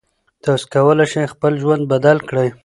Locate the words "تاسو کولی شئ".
0.43-1.25